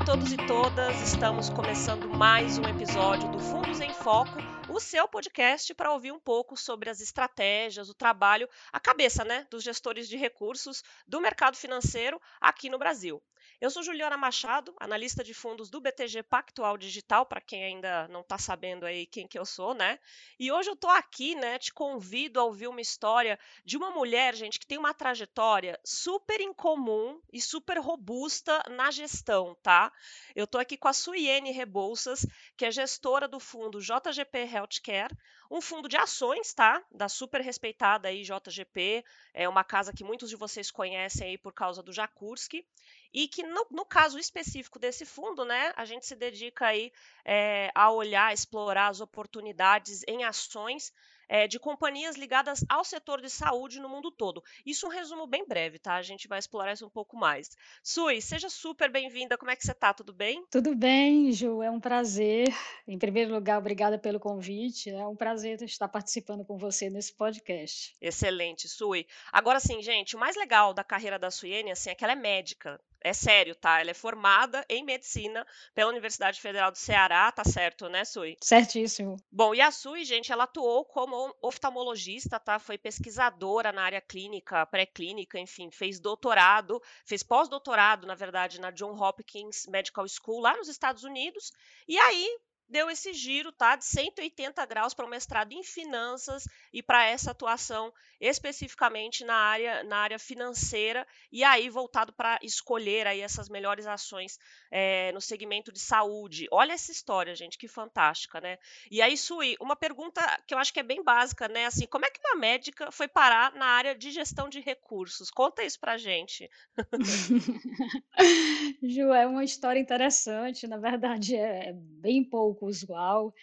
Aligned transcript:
a 0.00 0.04
todos 0.04 0.32
e 0.32 0.36
todas, 0.38 1.02
estamos 1.02 1.50
começando 1.50 2.08
mais 2.08 2.56
um 2.58 2.62
episódio 2.64 3.30
do 3.30 3.38
Fundos 3.38 3.80
em 3.80 3.92
Foco, 3.92 4.38
o 4.70 4.80
seu 4.80 5.06
podcast 5.06 5.74
para 5.74 5.92
ouvir 5.92 6.10
um 6.10 6.18
pouco 6.18 6.56
sobre 6.56 6.88
as 6.88 7.02
estratégias, 7.02 7.90
o 7.90 7.94
trabalho, 7.94 8.48
a 8.72 8.80
cabeça 8.80 9.24
né, 9.24 9.46
dos 9.50 9.62
gestores 9.62 10.08
de 10.08 10.16
recursos 10.16 10.82
do 11.06 11.20
mercado 11.20 11.54
financeiro 11.56 12.18
aqui 12.40 12.70
no 12.70 12.78
Brasil. 12.78 13.22
Eu 13.60 13.70
sou 13.70 13.82
Juliana 13.82 14.16
Machado, 14.16 14.74
analista 14.80 15.22
de 15.22 15.34
fundos 15.34 15.68
do 15.68 15.80
BTG 15.80 16.22
Pactual 16.22 16.78
Digital, 16.78 17.26
para 17.26 17.40
quem 17.40 17.62
ainda 17.62 18.08
não 18.08 18.20
está 18.20 18.38
sabendo 18.38 18.86
aí 18.86 19.06
quem 19.06 19.28
que 19.28 19.38
eu 19.38 19.44
sou, 19.44 19.74
né? 19.74 19.98
E 20.38 20.50
hoje 20.50 20.70
eu 20.70 20.74
estou 20.74 20.90
aqui, 20.90 21.34
né? 21.34 21.58
Te 21.58 21.72
convido 21.72 22.40
a 22.40 22.44
ouvir 22.44 22.68
uma 22.68 22.80
história 22.80 23.38
de 23.64 23.76
uma 23.76 23.90
mulher, 23.90 24.34
gente, 24.34 24.58
que 24.58 24.66
tem 24.66 24.78
uma 24.78 24.94
trajetória 24.94 25.78
super 25.84 26.40
incomum 26.40 27.20
e 27.32 27.40
super 27.40 27.78
robusta 27.78 28.62
na 28.70 28.90
gestão, 28.90 29.56
tá? 29.62 29.92
Eu 30.34 30.44
estou 30.44 30.60
aqui 30.60 30.76
com 30.76 30.88
a 30.88 30.92
Suiene 30.92 31.52
Rebouças, 31.52 32.26
que 32.56 32.64
é 32.64 32.70
gestora 32.70 33.28
do 33.28 33.38
fundo 33.38 33.80
JGP 33.80 34.38
Healthcare, 34.38 35.14
um 35.50 35.60
fundo 35.60 35.88
de 35.88 35.96
ações, 35.96 36.54
tá? 36.54 36.82
Da 36.92 37.08
super 37.08 37.40
respeitada 37.40 38.08
aí 38.08 38.22
JGP, 38.22 39.04
é 39.34 39.48
uma 39.48 39.64
casa 39.64 39.92
que 39.92 40.04
muitos 40.04 40.30
de 40.30 40.36
vocês 40.36 40.70
conhecem 40.70 41.28
aí 41.28 41.38
por 41.38 41.52
causa 41.52 41.82
do 41.82 41.92
Jakurski, 41.92 42.64
e 43.12 43.26
que 43.28 43.42
no, 43.42 43.66
no 43.70 43.84
caso 43.84 44.18
específico 44.18 44.78
desse 44.78 45.04
fundo, 45.04 45.44
né, 45.44 45.72
a 45.76 45.84
gente 45.84 46.06
se 46.06 46.14
dedica 46.14 46.66
aí 46.66 46.92
é, 47.24 47.70
a 47.74 47.90
olhar, 47.90 48.32
explorar 48.32 48.88
as 48.88 49.00
oportunidades 49.00 50.02
em 50.06 50.24
ações 50.24 50.92
é, 51.30 51.46
de 51.46 51.60
companhias 51.60 52.16
ligadas 52.16 52.64
ao 52.68 52.82
setor 52.84 53.20
de 53.20 53.30
saúde 53.30 53.78
no 53.78 53.88
mundo 53.88 54.10
todo. 54.10 54.42
Isso 54.66 54.84
é 54.84 54.88
um 54.88 54.92
resumo 54.92 55.28
bem 55.28 55.46
breve, 55.46 55.78
tá? 55.78 55.94
A 55.94 56.02
gente 56.02 56.26
vai 56.26 56.40
explorar 56.40 56.72
isso 56.72 56.84
um 56.84 56.90
pouco 56.90 57.16
mais. 57.16 57.56
Sui, 57.84 58.20
seja 58.20 58.50
super 58.50 58.90
bem-vinda. 58.90 59.38
Como 59.38 59.48
é 59.48 59.54
que 59.54 59.64
você 59.64 59.70
está? 59.70 59.94
Tudo 59.94 60.12
bem? 60.12 60.44
Tudo 60.50 60.74
bem, 60.74 61.30
Ju. 61.30 61.62
É 61.62 61.70
um 61.70 61.78
prazer. 61.78 62.48
Em 62.86 62.98
primeiro 62.98 63.32
lugar, 63.32 63.58
obrigada 63.58 63.96
pelo 63.96 64.18
convite. 64.18 64.90
É 64.90 65.06
um 65.06 65.14
prazer 65.14 65.62
estar 65.62 65.86
participando 65.86 66.44
com 66.44 66.58
você 66.58 66.90
nesse 66.90 67.12
podcast. 67.12 67.94
Excelente, 68.00 68.68
Sui. 68.68 69.06
Agora 69.30 69.60
sim, 69.60 69.80
gente, 69.80 70.16
o 70.16 70.18
mais 70.18 70.34
legal 70.34 70.74
da 70.74 70.82
carreira 70.82 71.18
da 71.18 71.30
Suiene 71.30 71.70
assim, 71.70 71.90
é 71.90 71.94
que 71.94 72.02
ela 72.02 72.14
é 72.14 72.16
médica. 72.16 72.80
É 73.02 73.14
sério, 73.14 73.54
tá? 73.54 73.80
Ela 73.80 73.92
é 73.92 73.94
formada 73.94 74.64
em 74.68 74.84
medicina 74.84 75.46
pela 75.74 75.90
Universidade 75.90 76.38
Federal 76.38 76.70
do 76.70 76.76
Ceará, 76.76 77.32
tá 77.32 77.42
certo, 77.44 77.88
né, 77.88 78.04
Sui? 78.04 78.36
Certíssimo. 78.42 79.16
Bom, 79.32 79.54
e 79.54 79.60
a 79.60 79.70
Sui, 79.70 80.04
gente, 80.04 80.30
ela 80.30 80.44
atuou 80.44 80.84
como 80.84 81.16
oftalmologista, 81.42 82.38
tá? 82.38 82.58
Foi 82.58 82.78
pesquisadora 82.78 83.72
na 83.72 83.82
área 83.82 84.00
clínica, 84.00 84.66
pré-clínica, 84.66 85.38
enfim, 85.38 85.70
fez 85.70 85.98
doutorado, 85.98 86.80
fez 87.04 87.22
pós-doutorado, 87.22 88.06
na 88.06 88.14
verdade, 88.14 88.60
na 88.60 88.70
John 88.70 88.92
Hopkins 89.00 89.66
Medical 89.66 90.06
School 90.08 90.40
lá 90.40 90.56
nos 90.56 90.68
Estados 90.68 91.04
Unidos. 91.04 91.52
E 91.88 91.98
aí, 91.98 92.38
deu 92.70 92.88
esse 92.88 93.12
giro, 93.12 93.50
tá, 93.50 93.76
de 93.76 93.84
180 93.84 94.64
graus 94.64 94.94
para 94.94 95.04
o 95.04 95.08
mestrado 95.08 95.52
em 95.52 95.62
finanças 95.62 96.44
e 96.72 96.82
para 96.82 97.04
essa 97.04 97.32
atuação 97.32 97.92
especificamente 98.20 99.24
na 99.24 99.34
área, 99.34 99.82
na 99.82 99.96
área 99.96 100.18
financeira 100.18 101.06
e 101.32 101.42
aí 101.42 101.70
voltado 101.70 102.12
para 102.12 102.38
escolher 102.42 103.06
aí 103.06 103.20
essas 103.20 103.48
melhores 103.48 103.86
ações 103.86 104.38
é, 104.70 105.10
no 105.12 105.20
segmento 105.20 105.72
de 105.72 105.80
saúde. 105.80 106.46
Olha 106.52 106.72
essa 106.72 106.92
história, 106.92 107.34
gente, 107.34 107.56
que 107.56 107.66
fantástica, 107.66 108.40
né? 108.40 108.58
E 108.90 109.00
aí, 109.00 109.16
Sui, 109.16 109.56
uma 109.58 109.74
pergunta 109.74 110.20
que 110.46 110.52
eu 110.52 110.58
acho 110.58 110.72
que 110.72 110.80
é 110.80 110.82
bem 110.82 111.02
básica, 111.02 111.48
né? 111.48 111.66
Assim, 111.66 111.86
como 111.86 112.04
é 112.04 112.10
que 112.10 112.20
uma 112.24 112.36
médica 112.36 112.92
foi 112.92 113.08
parar 113.08 113.54
na 113.54 113.66
área 113.66 113.94
de 113.94 114.10
gestão 114.10 114.48
de 114.48 114.60
recursos? 114.60 115.30
Conta 115.30 115.64
isso 115.64 115.80
para 115.80 115.96
gente. 115.96 116.48
Ju, 118.82 119.12
é 119.12 119.26
uma 119.26 119.44
história 119.44 119.80
interessante, 119.80 120.66
na 120.66 120.76
verdade 120.76 121.36
é 121.36 121.72
bem 121.72 122.22
pouco 122.22 122.59
pouco 122.60 122.66
usual, 122.66 123.34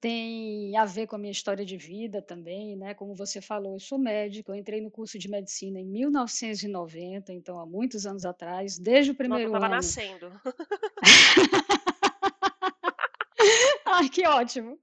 tem 0.00 0.76
a 0.76 0.84
ver 0.84 1.06
com 1.06 1.16
a 1.16 1.18
minha 1.18 1.32
história 1.32 1.64
de 1.64 1.76
vida 1.76 2.20
também, 2.22 2.76
né? 2.76 2.94
Como 2.94 3.14
você 3.14 3.40
falou, 3.40 3.74
eu 3.74 3.80
sou 3.80 3.98
médico, 3.98 4.50
eu 4.50 4.56
entrei 4.56 4.80
no 4.80 4.90
curso 4.90 5.18
de 5.18 5.28
medicina 5.28 5.78
em 5.78 5.86
1990, 5.86 7.32
então 7.32 7.58
há 7.58 7.66
muitos 7.66 8.06
anos 8.06 8.24
atrás, 8.24 8.78
desde 8.78 9.12
o 9.12 9.14
primeiro 9.14 9.50
Nossa, 9.50 9.62
eu 9.62 9.64
ano. 9.64 9.74
nascendo. 9.74 10.40
Ai, 13.86 14.08
que 14.08 14.26
ótimo! 14.26 14.78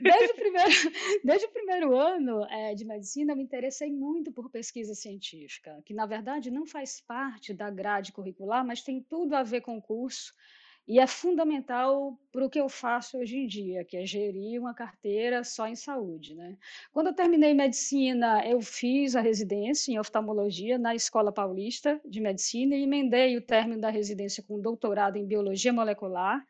Desde 0.00 0.32
o 0.32 0.34
primeiro, 0.34 0.70
desde 1.24 1.46
o 1.46 1.50
primeiro 1.50 1.96
ano 1.96 2.44
é, 2.46 2.74
de 2.74 2.86
medicina, 2.86 3.32
eu 3.32 3.36
me 3.36 3.42
interessei 3.42 3.92
muito 3.92 4.32
por 4.32 4.48
pesquisa 4.50 4.94
científica, 4.94 5.78
que 5.84 5.92
na 5.92 6.06
verdade 6.06 6.50
não 6.50 6.64
faz 6.66 7.02
parte 7.02 7.52
da 7.52 7.70
grade 7.70 8.12
curricular, 8.12 8.64
mas 8.64 8.82
tem 8.82 9.02
tudo 9.02 9.34
a 9.34 9.42
ver 9.42 9.60
com 9.60 9.76
o 9.76 9.82
curso 9.82 10.32
e 10.86 10.98
é 10.98 11.06
fundamental 11.06 12.18
para 12.32 12.44
o 12.44 12.50
que 12.50 12.60
eu 12.60 12.68
faço 12.68 13.18
hoje 13.18 13.36
em 13.36 13.46
dia, 13.46 13.84
que 13.84 13.96
é 13.96 14.04
gerir 14.04 14.60
uma 14.60 14.74
carteira 14.74 15.44
só 15.44 15.66
em 15.68 15.76
saúde. 15.76 16.34
Né? 16.34 16.56
Quando 16.92 17.08
eu 17.08 17.14
terminei 17.14 17.54
medicina, 17.54 18.44
eu 18.46 18.60
fiz 18.60 19.14
a 19.14 19.20
residência 19.20 19.92
em 19.92 19.98
oftalmologia 19.98 20.78
na 20.78 20.94
Escola 20.94 21.30
Paulista 21.30 22.00
de 22.04 22.20
Medicina 22.20 22.74
e 22.74 22.82
emendei 22.82 23.36
o 23.36 23.42
término 23.42 23.80
da 23.80 23.90
residência 23.90 24.42
com 24.42 24.60
doutorado 24.60 25.16
em 25.16 25.26
biologia 25.26 25.72
molecular 25.72 26.44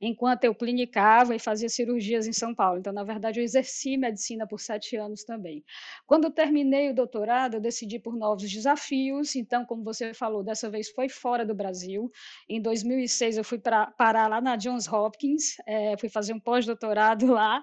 enquanto 0.00 0.44
eu 0.44 0.54
clinicava 0.54 1.34
e 1.34 1.38
fazia 1.38 1.68
cirurgias 1.68 2.26
em 2.26 2.32
São 2.32 2.54
Paulo. 2.54 2.78
Então, 2.78 2.92
na 2.92 3.04
verdade, 3.04 3.40
eu 3.40 3.44
exerci 3.44 3.96
medicina 3.96 4.46
por 4.46 4.60
sete 4.60 4.96
anos 4.96 5.24
também. 5.24 5.64
Quando 6.06 6.24
eu 6.24 6.30
terminei 6.30 6.90
o 6.90 6.94
doutorado, 6.94 7.54
eu 7.54 7.60
decidi 7.60 7.98
por 7.98 8.16
novos 8.16 8.50
desafios. 8.50 9.34
Então, 9.36 9.64
como 9.64 9.82
você 9.84 10.14
falou, 10.14 10.42
dessa 10.42 10.68
vez 10.70 10.90
foi 10.90 11.08
fora 11.08 11.44
do 11.44 11.54
Brasil. 11.54 12.10
Em 12.48 12.60
2006, 12.60 13.38
eu 13.38 13.44
fui 13.44 13.58
para 13.58 13.86
parar 13.86 14.28
lá 14.28 14.40
na 14.40 14.56
Johns 14.56 14.86
Hopkins, 14.86 15.56
é, 15.66 15.96
fui 15.96 16.08
fazer 16.08 16.32
um 16.32 16.40
pós-doutorado 16.40 17.26
lá 17.26 17.60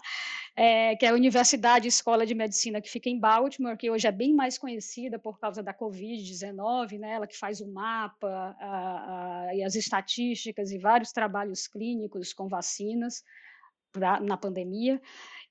é, 0.55 0.95
que 0.95 1.05
é 1.05 1.09
a 1.09 1.13
Universidade 1.13 1.87
Escola 1.87 2.25
de 2.25 2.35
Medicina 2.35 2.79
que 2.79 2.89
fica 2.89 3.09
em 3.09 3.19
Baltimore, 3.19 3.77
que 3.77 3.89
hoje 3.89 4.07
é 4.07 4.11
bem 4.11 4.33
mais 4.33 4.57
conhecida 4.57 5.17
por 5.17 5.39
causa 5.39 5.63
da 5.63 5.73
Covid-19, 5.73 6.99
né? 6.99 7.13
ela 7.13 7.27
que 7.27 7.37
faz 7.37 7.59
o 7.59 7.67
mapa 7.67 8.55
a, 8.59 9.47
a, 9.47 9.55
e 9.55 9.63
as 9.63 9.75
estatísticas 9.75 10.71
e 10.71 10.77
vários 10.77 11.11
trabalhos 11.11 11.67
clínicos 11.67 12.33
com 12.33 12.47
vacinas 12.47 13.23
pra, 13.91 14.19
na 14.19 14.37
pandemia. 14.37 15.01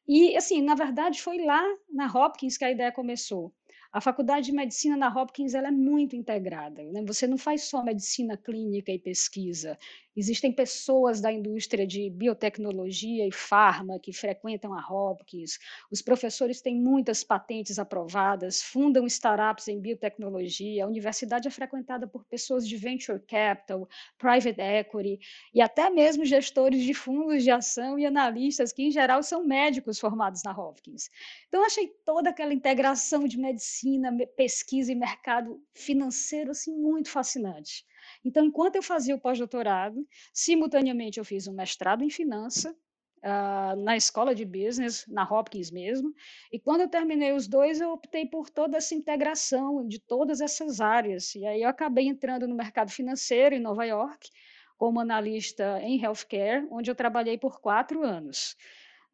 E, 0.07 0.37
assim, 0.37 0.63
na 0.63 0.75
verdade, 0.75 1.21
foi 1.21 1.45
lá 1.45 1.63
na 1.91 2.07
Hopkins 2.07 2.57
que 2.57 2.65
a 2.65 2.71
ideia 2.71 2.93
começou. 2.93 3.53
A 3.93 4.01
faculdade 4.01 4.47
de 4.47 4.53
medicina 4.53 4.97
na 4.97 5.15
Hopkins 5.15 5.53
ela 5.53 5.69
é 5.69 5.71
muito 5.71 6.17
integrada. 6.17 6.83
Né? 6.83 7.05
Você 7.05 7.27
não 7.27 7.37
faz 7.37 7.65
só 7.65 7.85
medicina 7.85 8.37
clínica 8.37 8.91
e 8.91 8.99
pesquisa. 8.99 9.79
Existem 10.15 10.53
pessoas 10.53 11.21
da 11.21 11.33
indústria 11.33 11.87
de 11.87 12.11
biotecnologia 12.11 13.27
e 13.27 13.33
farma 13.33 13.99
que 13.99 14.13
frequentam 14.13 14.75
a 14.75 14.87
Hopkins. 14.87 15.59
Os 15.91 16.03
professores 16.03 16.61
têm 16.61 16.77
muitas 16.77 17.25
patentes 17.25 17.79
aprovadas, 17.79 18.63
fundam 18.63 19.07
startups 19.07 19.69
em 19.69 19.81
biotecnologia. 19.81 20.85
A 20.85 20.89
universidade 20.89 21.49
é 21.49 21.51
frequentada 21.51 22.07
por 22.07 22.25
pessoas 22.27 22.69
de 22.69 22.77
venture 22.77 23.21
capital, 23.21 23.89
private 24.19 24.61
equity 24.61 25.19
e 25.55 25.61
até 25.63 25.89
mesmo 25.89 26.25
gestores 26.27 26.83
de 26.83 26.93
fundos 26.93 27.43
de 27.43 27.51
ação 27.51 27.99
e 27.99 28.05
analistas 28.05 28.73
que, 28.73 28.83
em 28.83 28.91
geral, 28.91 29.23
são 29.23 29.45
médicos 29.45 29.99
formados 29.99 30.43
na 30.43 30.53
Hopkins. 30.53 31.09
Então, 31.49 31.65
achei 31.65 31.89
toda 32.05 32.31
aquela 32.31 32.53
integração 32.53 33.27
de 33.27 33.39
medicina, 33.39 34.15
pesquisa 34.37 34.93
e 34.93 34.95
mercado 34.95 35.63
financeiro 35.75 36.51
assim, 36.51 36.75
muito 36.77 37.09
fascinante. 37.09 37.85
Então, 38.25 38.45
enquanto 38.45 38.77
eu 38.77 38.83
fazia 38.83 39.15
o 39.15 39.21
pós-doutorado, 39.21 40.07
simultaneamente 40.33 41.19
eu 41.19 41.25
fiz 41.25 41.49
um 41.49 41.53
mestrado 41.53 42.05
em 42.05 42.11
finança 42.11 42.75
uh, 43.23 43.77
na 43.83 43.97
escola 43.97 44.35
de 44.35 44.45
business, 44.45 45.05
na 45.09 45.25
Hopkins 45.25 45.71
mesmo. 45.71 46.13
E 46.53 46.59
quando 46.59 46.83
eu 46.83 46.89
terminei 46.89 47.33
os 47.33 47.49
dois, 47.49 47.81
eu 47.81 47.91
optei 47.91 48.27
por 48.27 48.51
toda 48.51 48.77
essa 48.77 48.95
integração 48.95 49.87
de 49.87 49.99
todas 49.99 50.41
essas 50.41 50.81
áreas. 50.81 51.35
E 51.35 51.45
aí 51.47 51.63
eu 51.63 51.69
acabei 51.69 52.07
entrando 52.07 52.47
no 52.47 52.55
mercado 52.55 52.91
financeiro 52.91 53.55
em 53.55 53.61
Nova 53.61 53.85
York, 53.85 54.29
como 54.77 55.01
analista 55.01 55.81
em 55.83 56.03
healthcare, 56.03 56.67
onde 56.71 56.91
eu 56.91 56.95
trabalhei 56.95 57.39
por 57.39 57.61
quatro 57.61 58.03
anos. 58.03 58.57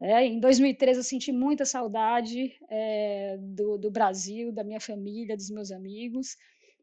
É, 0.01 0.25
em 0.25 0.39
2013 0.39 1.01
eu 1.01 1.05
senti 1.05 1.33
muita 1.33 1.65
saudade 1.65 2.57
é, 2.71 3.37
do, 3.41 3.77
do 3.77 3.91
Brasil, 3.91 4.53
da 4.53 4.63
minha 4.63 4.81
família, 4.81 5.37
dos 5.37 5.51
meus 5.51 5.73
amigos 5.73 6.37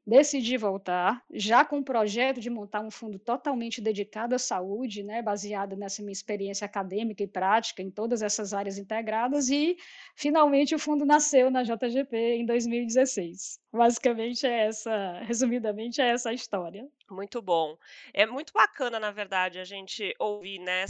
decidi 0.06 0.58
voltar, 0.58 1.24
já 1.34 1.66
com 1.66 1.80
o 1.80 1.84
projeto 1.84 2.40
de 2.40 2.50
montar 2.50 2.82
um 2.82 2.92
fundo 2.92 3.18
totalmente 3.20 3.82
dedicado 3.82 4.36
à 4.36 4.40
saúde, 4.40 5.04
né, 5.04 5.22
baseado 5.22 5.76
nessa 5.76 6.02
minha 6.04 6.14
experiência 6.14 6.66
acadêmica 6.66 7.24
e 7.24 7.28
prática 7.28 7.82
em 7.82 7.90
todas 7.92 8.22
essas 8.22 8.54
áreas 8.54 8.78
integradas, 8.78 9.50
e 9.50 9.76
finalmente 10.16 10.76
o 10.76 10.80
fundo 10.80 11.06
nasceu 11.06 11.50
na 11.52 11.64
JGP 11.64 12.16
em 12.38 12.46
2016. 12.46 13.65
Basicamente 13.76 14.46
é 14.48 14.68
essa 14.68 15.20
resumidamente 15.24 16.02
é 16.02 16.08
essa 16.10 16.30
a 16.30 16.34
história. 16.34 16.88
Muito 17.10 17.40
bom. 17.40 17.78
É 18.16 18.26
muito 18.26 18.52
bacana, 18.52 19.00
na 19.00 19.12
verdade, 19.12 19.60
a 19.60 19.64
gente 19.64 20.12
ouvir, 20.18 20.58
né, 20.58 20.82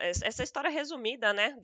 essa 0.00 0.42
história 0.42 0.70
resumida, 0.70 1.34
né, 1.34 1.54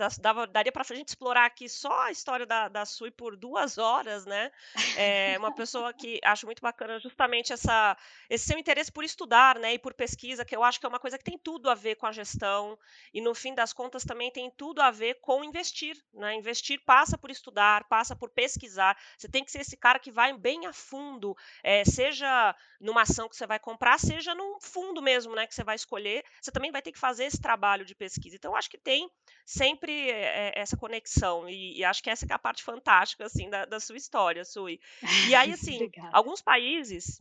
daria 0.52 0.70
pra 0.70 0.82
gente 0.84 1.08
explorar 1.08 1.46
aqui 1.46 1.66
só 1.66 2.02
a 2.02 2.10
história 2.10 2.44
da 2.44 2.68
da 2.68 2.84
Sui 2.84 3.10
por 3.10 3.36
2 3.36 3.78
horas, 3.78 4.26
né. 4.26 4.50
É 4.92 5.36
uma 5.38 5.50
pessoa 5.50 5.94
que 5.94 6.20
acho 6.22 6.44
muito 6.44 6.60
bacana 6.60 6.98
justamente 6.98 7.54
essa 7.54 7.96
esse 8.28 8.44
seu 8.46 8.58
interesse 8.58 8.92
por 8.92 9.02
estudar, 9.02 9.58
né, 9.58 9.72
e 9.74 9.78
por 9.78 9.94
pesquisa, 9.94 10.44
que 10.44 10.54
eu 10.54 10.62
acho 10.62 10.78
que 10.78 10.84
é 10.84 10.88
uma 10.90 11.00
coisa 11.00 11.16
que 11.16 11.24
tem 11.24 11.38
tudo 11.38 11.70
a 11.70 11.74
ver 11.74 11.94
com 11.96 12.06
a 12.06 12.12
gestão, 12.12 12.78
e 13.14 13.20
no 13.22 13.34
fim 13.34 13.54
das 13.54 13.72
contas 13.72 14.04
também 14.04 14.30
tem 14.30 14.50
tudo 14.50 14.82
a 14.82 14.90
ver 14.90 15.14
com 15.22 15.42
investir, 15.42 15.96
né. 16.12 16.34
Investir 16.34 16.82
passa 16.84 17.16
por 17.16 17.30
estudar, 17.30 17.84
passa 17.88 18.14
por 18.14 18.28
pesquisar, 18.28 18.94
você 19.16 19.26
tem 19.28 19.42
que 19.42 19.50
ser 19.50 19.60
esse 19.60 19.76
cara 19.76 19.98
que 19.98 20.10
vai 20.10 20.34
bem 20.36 20.55
a 20.64 20.72
fundo, 20.72 21.36
eh, 21.62 21.84
seja 21.84 22.54
numa 22.80 23.02
ação 23.02 23.28
que 23.28 23.36
você 23.36 23.46
vai 23.46 23.58
comprar, 23.58 23.98
seja 23.98 24.34
num 24.34 24.58
fundo 24.60 25.02
mesmo, 25.02 25.34
né, 25.34 25.46
que 25.46 25.54
você 25.54 25.64
vai 25.64 25.74
escolher, 25.76 26.24
você 26.40 26.50
também 26.52 26.70
vai 26.70 26.80
ter 26.80 26.92
que 26.92 26.98
fazer 26.98 27.24
esse 27.24 27.40
trabalho 27.40 27.84
de 27.84 27.94
pesquisa. 27.94 28.36
Então 28.36 28.52
eu 28.52 28.56
acho 28.56 28.70
que 28.70 28.78
tem 28.78 29.10
sempre, 29.44 30.10
eh, 30.10 30.52
essa 30.54 30.76
conexão, 30.76 31.48
e 31.48 31.66
e 31.78 31.84
acho 31.84 32.02
que 32.02 32.08
essa 32.10 32.24
é 32.26 32.32
a 32.32 32.38
parte 32.38 32.62
fantástica, 32.62 33.26
assim, 33.26 33.50
da 33.50 33.64
da 33.66 33.80
sua 33.80 33.96
história, 33.96 34.44
Sui. 34.44 34.78
E 35.28 35.34
aí, 35.34 35.52
assim, 35.52 35.90
alguns 36.12 36.40
países 36.40 37.20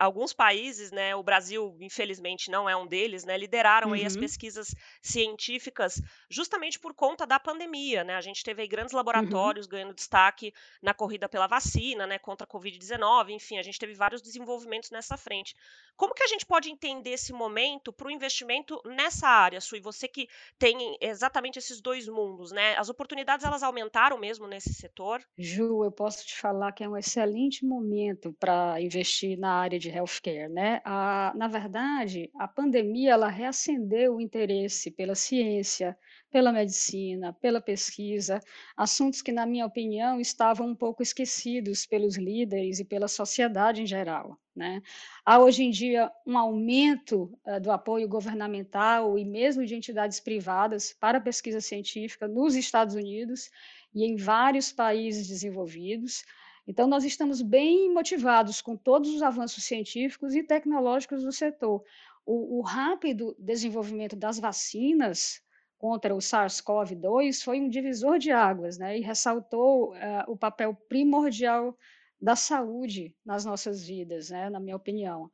alguns 0.00 0.32
países, 0.32 0.90
né, 0.90 1.14
o 1.14 1.22
Brasil 1.22 1.76
infelizmente 1.80 2.50
não 2.50 2.68
é 2.68 2.76
um 2.76 2.86
deles, 2.86 3.24
né, 3.24 3.36
lideraram 3.36 3.92
aí 3.92 4.04
as 4.04 4.16
Uhum, 4.16 4.16
pesquisas 4.16 4.74
científicas 5.02 6.00
justamente 6.30 6.78
por 6.78 6.94
conta 6.94 7.26
da 7.26 7.38
pandemia, 7.38 8.02
né, 8.02 8.16
a 8.16 8.20
gente 8.20 8.42
teve 8.42 8.62
aí 8.62 8.68
grandes 8.68 8.94
uhum. 9.14 9.54
laboratórios 9.54 9.66
ganhando 9.66 9.94
destaque 9.94 10.52
na 10.82 10.94
corrida 10.94 11.28
pela 11.28 11.46
vacina, 11.46 12.06
né, 12.06 12.18
contra 12.18 12.44
a 12.44 12.48
Covid-19, 12.48 13.30
enfim, 13.30 13.58
a 13.58 13.62
gente 13.62 13.78
teve 13.78 13.94
vários 13.94 14.22
desenvolvimentos 14.22 14.90
nessa 14.90 15.16
frente. 15.16 15.54
Como 15.96 16.14
que 16.14 16.22
a 16.22 16.26
gente 16.26 16.46
pode 16.46 16.70
entender 16.70 17.10
esse 17.10 17.32
momento 17.32 17.92
para 17.92 18.08
o 18.08 18.10
investimento 18.10 18.80
nessa 18.84 19.28
área, 19.28 19.60
Sui? 19.60 19.80
Você 19.80 20.08
que 20.08 20.28
tem 20.58 20.96
exatamente 21.00 21.58
esses 21.58 21.80
2 21.80 22.08
mundos, 22.08 22.50
né, 22.52 22.76
as 22.76 22.88
oportunidades 22.88 23.44
elas 23.46 23.62
aumentaram 23.62 24.18
mesmo 24.18 24.46
nesse 24.46 24.72
setor? 24.72 25.22
Ju, 25.38 25.82
eu 25.84 25.90
posso 25.90 26.24
te 26.26 26.36
falar 26.36 26.70
que 26.72 26.84
é 26.84 26.88
um 26.88 26.96
excelente 26.96 27.64
momento 27.64 28.32
para 28.34 28.80
investir 28.80 29.36
na 29.38 29.54
área 29.54 29.78
de 29.78 29.88
healthcare, 29.90 30.48
né. 30.48 30.80
Ah, 30.84 31.32
na 31.36 31.48
verdade, 31.48 32.30
a 32.38 32.48
pandemia 32.48 33.12
ela 33.12 33.28
reacendeu 33.28 34.16
o 34.16 34.20
interesse 34.20 34.90
pela 34.90 35.14
ciência, 35.14 35.96
pela 36.30 36.52
medicina, 36.52 37.32
pela 37.40 37.60
pesquisa, 37.60 38.40
assuntos 38.76 39.20
que, 39.22 39.32
na 39.32 39.46
minha 39.46 39.66
opinião, 39.66 40.20
estavam 40.20 40.68
um 40.68 40.74
pouco 40.76 41.02
esquecidos 41.02 41.86
pelos 41.86 42.16
líderes 42.16 42.78
e 42.80 42.84
pela 42.84 43.08
sociedade 43.08 43.82
em 43.82 43.86
geral, 43.86 44.38
né. 44.56 44.80
Há 45.24 45.38
hoje 45.40 45.62
em 45.64 45.70
dia 45.70 46.10
um 46.26 46.38
aumento, 46.38 47.32
hã, 47.46 47.60
do 47.60 47.70
apoio 47.72 48.08
governamental 48.08 49.18
e 49.18 49.24
mesmo 49.24 49.64
de 49.66 49.74
entidades 49.74 50.20
privadas 50.20 50.92
para 50.98 51.18
a 51.18 51.20
pesquisa 51.20 51.60
científica 51.60 52.28
nos 52.28 52.54
Estados 52.54 52.94
Unidos, 52.94 53.50
e 53.94 54.04
em 54.04 54.16
vários 54.16 54.72
países 54.72 55.26
desenvolvidos. 55.28 56.24
Então, 56.70 56.86
nós 56.86 57.02
estamos 57.02 57.42
bem 57.42 57.92
motivados 57.92 58.62
com 58.62 58.76
todos 58.76 59.12
os 59.12 59.22
avanços 59.22 59.64
científicos 59.64 60.36
e 60.36 60.44
tecnológicos 60.44 61.24
do 61.24 61.32
setor. 61.32 61.82
O, 62.24 62.58
o 62.58 62.60
rápido 62.60 63.34
desenvolvimento 63.40 64.14
das 64.14 64.38
vacinas 64.38 65.42
contra 65.76 66.14
o 66.14 66.18
SARS-CoV-2 66.18 67.42
foi 67.42 67.60
um 67.60 67.68
divisor 67.68 68.20
de 68.20 68.30
águas, 68.30 68.78
né? 68.78 68.96
E 68.96 69.00
ressaltou 69.00 69.94
uh, 69.94 69.96
o 70.28 70.36
papel 70.36 70.72
primordial 70.88 71.76
da 72.22 72.36
saúde 72.36 73.12
nas 73.26 73.44
nossas 73.44 73.84
vidas, 73.84 74.30
né? 74.30 74.48
Na 74.48 74.60
minha 74.60 74.76
opinião. 74.76 75.28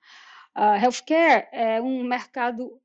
A 0.54 0.78
healthcare 0.78 1.48
é 1.52 1.82
um 1.82 2.02
mercado 2.02 2.80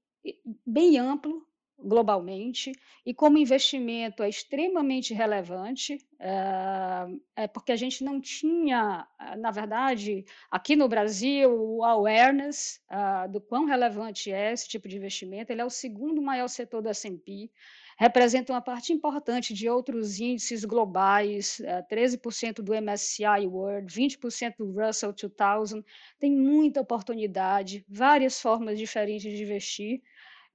bem 0.65 0.99
amplo 0.99 1.47
globalmente 1.81 2.73
e 3.05 3.13
como 3.13 3.37
investimento 3.37 4.21
é 4.21 4.29
extremamente 4.29 5.13
relevante, 5.13 5.97
eh, 6.19 7.07
é 7.41 7.47
porque 7.47 7.71
a 7.71 7.75
gente 7.75 8.03
não 8.03 8.21
tinha, 8.21 9.07
ah, 9.19 9.35
na 9.37 9.51
verdade, 9.51 10.25
aqui 10.49 10.75
no 10.75 10.87
Brasil, 10.87 11.49
o 11.51 11.83
awareness, 11.83 12.81
ah, 12.89 13.27
do 13.27 13.41
quão 13.41 13.65
relevante 13.65 14.31
é 14.31 14.51
esse 14.53 14.67
tipo 14.67 14.87
de 14.87 14.97
investimento. 14.97 15.51
Ele 15.51 15.61
é 15.61 15.65
o 15.65 15.69
segundo 15.69 16.21
maior 16.21 16.47
setor 16.47 16.81
do 16.81 16.89
S&P, 16.89 17.49
representa 17.97 18.53
uma 18.53 18.61
parte 18.61 18.93
importante 18.93 19.53
de 19.53 19.69
outros 19.69 20.19
índices 20.19 20.65
globais, 20.65 21.59
eh, 21.61 21.81
13% 21.83 22.63
do 22.63 22.73
MSCI 22.73 23.45
World, 23.47 23.93
20% 23.93 24.57
do 24.57 24.71
Russell 24.71 25.13
2000, 25.13 25.83
tem 26.19 26.31
muita 26.31 26.81
oportunidade, 26.81 27.85
várias 27.87 28.41
formas 28.41 28.77
diferentes 28.79 29.31
de 29.31 29.43
investir. 29.43 30.01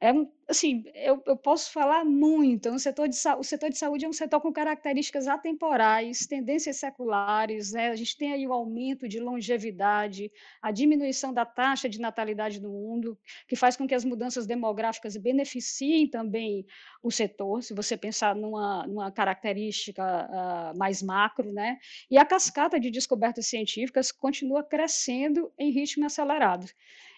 É 0.01 0.13
assim, 0.49 0.85
eu 0.95 1.23
eu 1.27 1.37
posso 1.39 1.73
falar 1.73 2.05
muito, 2.05 2.69
é 2.69 2.79
setor 2.79 3.09
de 3.09 3.17
o 3.39 3.43
setor 3.43 3.71
de 3.71 3.79
saúde 3.79 4.05
é 4.05 4.09
um 4.09 4.13
setor 4.13 4.41
com 4.43 4.53
características 4.53 5.27
atemporais, 5.27 6.27
tendências 6.27 6.77
seculares, 6.77 7.73
né, 7.73 7.89
a 7.89 7.97
gente 7.97 8.15
tem 8.17 8.31
aí 8.33 8.47
o 8.47 8.53
aumento 8.53 9.09
de 9.09 9.19
longevidade, 9.19 10.31
a 10.61 10.71
diminuição 10.71 11.33
da 11.33 11.47
taxa 11.47 11.89
de 11.89 11.99
natalidade 11.99 12.61
no 12.61 12.69
mundo, 12.69 13.19
que 13.49 13.57
faz 13.57 13.75
com 13.75 13.87
que 13.87 13.95
as 13.95 14.05
mudanças 14.05 14.47
demográficas 14.47 15.17
beneficiem 15.17 16.09
também 16.11 16.67
o 17.03 17.11
setor, 17.11 17.63
se 17.63 17.73
você 17.75 17.97
pensar 17.97 18.37
numa 18.37 18.87
numa 18.87 19.11
característica, 19.11 20.03
ah, 20.05 20.73
mais 20.77 21.03
macro, 21.03 21.51
né, 21.53 21.79
e 22.11 22.19
a 22.19 22.25
cascata 22.25 22.79
de 22.79 22.91
descobertas 22.91 23.47
científicas 23.47 24.13
continua 24.13 24.63
crescendo 24.63 25.51
em 25.59 25.71
ritmo 25.71 26.05
acelerado. 26.05 26.67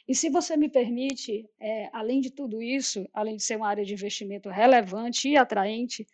E 0.08 0.14
se 0.14 0.30
você 0.30 0.56
me 0.56 0.68
permite, 0.70 1.48
eh, 1.60 1.88
além 1.92 2.20
de 2.20 2.30
tudo 2.30 2.62
isso, 2.62 3.06
além 3.12 3.36
de 3.36 3.42
ser 3.42 3.56
uma 3.56 3.68
área 3.68 3.84
de 3.84 3.92
investimento 3.92 4.48
relevante 4.48 5.28
e 5.28 5.36
atraente, 5.36 6.06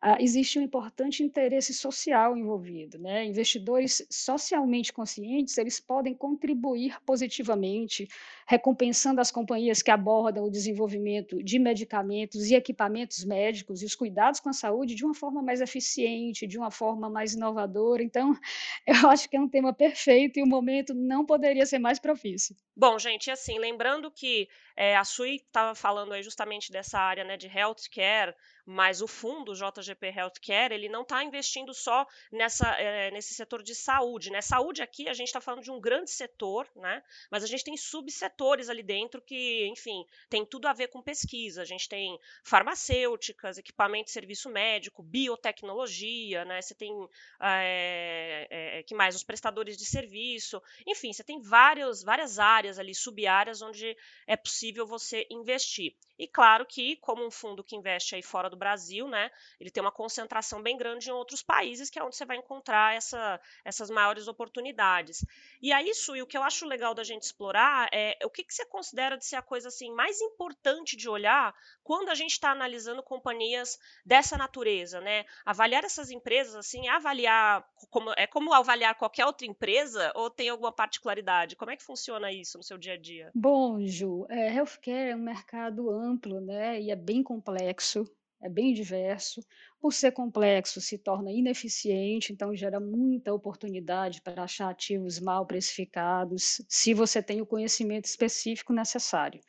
ah, 0.00 0.16
existe 0.20 0.58
um 0.58 0.62
importante 0.62 1.24
interesse 1.24 1.74
social 1.74 2.36
envolvido, 2.36 2.98
né? 2.98 3.24
Investidores 3.24 4.06
socialmente 4.08 4.92
conscientes, 4.92 5.58
eles 5.58 5.80
podem 5.80 6.14
contribuir 6.14 7.00
positivamente, 7.04 8.06
recompensando 8.46 9.20
as 9.20 9.30
companhias 9.32 9.82
que 9.82 9.90
abordam 9.90 10.44
o 10.44 10.50
desenvolvimento 10.50 11.42
de 11.42 11.58
medicamentos 11.58 12.48
e 12.48 12.54
equipamentos 12.54 13.24
médicos 13.24 13.82
e 13.82 13.86
os 13.86 13.96
cuidados 13.96 14.38
com 14.38 14.48
a 14.48 14.52
saúde 14.52 14.94
de 14.94 15.04
uma 15.04 15.14
forma 15.14 15.42
mais 15.42 15.60
eficiente, 15.60 16.46
de 16.46 16.56
uma 16.56 16.70
forma 16.70 17.10
mais 17.10 17.34
inovadora. 17.34 18.02
Então, 18.02 18.34
eu 18.86 19.08
acho 19.08 19.28
que 19.28 19.36
é 19.36 19.40
um 19.40 19.48
tema 19.48 19.72
perfeito 19.72 20.38
e 20.38 20.42
o 20.42 20.46
momento 20.46 20.94
não 20.94 21.26
poderia 21.26 21.66
ser 21.66 21.80
mais 21.80 21.98
propício. 21.98 22.54
Bom, 22.76 22.96
gente, 22.96 23.28
assim, 23.28 23.58
lembrando 23.58 24.08
que, 24.08 24.48
eh, 24.76 24.96
a 24.96 25.02
Sui 25.04 25.36
estava 25.36 25.74
falando 25.74 26.12
aí 26.12 26.22
justamente 26.22 26.70
dessa 26.70 26.96
área, 27.00 27.24
né, 27.24 27.36
de 27.36 27.48
healthcare, 27.48 28.32
mas 28.70 29.00
o 29.00 29.08
fundo 29.08 29.54
JGP 29.54 30.08
Healthcare, 30.14 30.74
ele 30.74 30.90
não 30.90 31.00
está 31.00 31.24
investindo 31.24 31.72
só 31.72 32.06
nessa, 32.30 32.68
eh, 32.78 33.10
nesse 33.12 33.32
setor 33.32 33.62
de 33.62 33.74
saúde, 33.74 34.30
né. 34.30 34.42
Saúde 34.42 34.82
aqui 34.82 35.08
a 35.08 35.14
gente 35.14 35.28
está 35.28 35.40
falando 35.40 35.62
de 35.62 35.70
um 35.70 35.80
grande 35.80 36.10
setor, 36.10 36.68
né, 36.76 37.02
mas 37.30 37.42
a 37.42 37.46
gente 37.46 37.64
tem 37.64 37.76
subsetores 37.78 38.68
ali 38.68 38.82
dentro 38.82 39.22
que, 39.22 39.66
enfim, 39.68 40.04
tem 40.28 40.44
tudo 40.44 40.68
a 40.68 40.74
ver 40.74 40.88
com 40.88 41.00
pesquisa. 41.00 41.62
A 41.62 41.64
gente 41.64 41.88
tem 41.88 42.18
farmacêuticas, 42.44 43.56
equipamento 43.56 44.10
e 44.10 44.12
serviço 44.12 44.50
médico, 44.50 45.02
biotecnologia, 45.02 46.44
né, 46.44 46.60
você 46.60 46.74
tem, 46.74 46.92
eh 47.40 48.46
eh, 48.50 48.82
que 48.82 48.94
mais? 48.94 49.14
Os 49.14 49.24
prestadores 49.24 49.76
de 49.78 49.86
serviço, 49.86 50.62
enfim, 50.86 51.12
você 51.12 51.24
tem 51.24 51.40
vários 51.40 52.02
várias 52.02 52.38
áreas 52.38 52.78
ali, 52.78 52.94
sub-áreas, 52.94 53.62
onde 53.62 53.96
é 54.26 54.36
possível 54.36 54.86
você 54.86 55.26
investir. 55.30 55.94
E 56.18 56.26
claro 56.26 56.66
que, 56.66 56.96
como 56.96 57.24
um 57.24 57.30
fundo 57.30 57.62
que 57.62 57.76
investe 57.76 58.14
aí 58.14 58.22
fora 58.22 58.50
do 58.50 58.56
Brasil, 58.56 59.06
né, 59.06 59.30
ele 59.60 59.70
tem 59.70 59.80
uma 59.80 59.92
concentração 59.92 60.62
bem 60.62 60.76
grande 60.76 61.10
em 61.10 61.12
outros 61.12 61.42
países, 61.42 61.90
que 61.90 61.98
é 61.98 62.02
onde 62.02 62.16
você 62.16 62.24
vai 62.24 62.36
encontrar 62.36 62.94
essa, 62.94 63.40
essas 63.64 63.90
maiores 63.90 64.26
oportunidades. 64.26 65.24
E 65.62 65.72
aí, 65.72 65.94
Sui, 65.94 66.22
o 66.22 66.26
que 66.26 66.36
eu 66.36 66.42
acho 66.42 66.66
legal 66.66 66.94
da 66.94 67.04
gente 67.04 67.22
explorar 67.22 67.88
é 67.92 68.18
o 68.24 68.30
que, 68.30 68.44
que 68.44 68.54
você 68.54 68.64
considera 68.66 69.16
de 69.16 69.24
ser 69.24 69.36
a 69.36 69.42
coisa 69.42 69.68
assim 69.68 69.92
mais 69.94 70.20
importante 70.20 70.96
de 70.96 71.08
olhar 71.08 71.54
quando 71.82 72.08
a 72.08 72.14
gente 72.14 72.32
está 72.32 72.50
analisando 72.50 73.02
companhias 73.02 73.78
dessa 74.04 74.36
natureza, 74.36 75.00
né? 75.00 75.24
Avaliar 75.44 75.84
essas 75.84 76.10
empresas 76.10 76.54
assim, 76.54 76.88
é 76.88 76.90
avaliar 76.90 77.64
como 77.90 78.12
é 78.16 78.26
como 78.26 78.52
avaliar 78.52 78.94
qualquer 78.94 79.26
outra 79.26 79.46
empresa 79.46 80.12
ou 80.14 80.30
tem 80.30 80.48
alguma 80.48 80.72
particularidade? 80.72 81.56
Como 81.56 81.70
é 81.70 81.76
que 81.76 81.82
funciona 81.82 82.32
isso 82.32 82.58
no 82.58 82.64
seu 82.64 82.76
dia 82.78 82.94
a 82.94 82.98
dia? 82.98 83.30
Bom, 83.34 83.80
Ju, 83.86 84.26
eh, 84.28 84.54
healthcare 84.54 85.10
é 85.10 85.16
um 85.16 85.22
mercado 85.22 85.90
amplo, 85.90 86.07
né, 86.40 86.80
e 86.80 86.90
é 86.90 86.96
bem 86.96 87.22
complexo, 87.22 88.04
é 88.42 88.48
bem 88.48 88.72
diverso. 88.72 89.40
Por 89.80 89.92
ser 89.92 90.12
complexo, 90.12 90.80
se 90.80 90.98
torna 90.98 91.32
ineficiente, 91.32 92.32
então 92.32 92.54
gera 92.54 92.80
muita 92.80 93.32
oportunidade 93.32 94.22
para 94.22 94.44
achar 94.44 94.70
ativos 94.70 95.20
mal 95.20 95.46
precificados, 95.46 96.62
se 96.68 96.94
você 96.94 97.22
tem 97.22 97.40
o 97.40 97.46
conhecimento 97.46 98.06
específico 98.06 98.72
necessário. 98.72 99.40